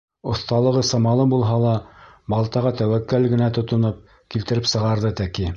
Оҫталығы 0.29 0.81
самалы 0.91 1.27
булһа 1.33 1.59
ла, 1.65 1.75
балтаға 2.35 2.73
тәүәккәл 2.81 3.31
генә 3.37 3.53
тотоноп, 3.59 4.05
килтереп 4.37 4.75
сығарҙы 4.77 5.17
тәки. 5.23 5.49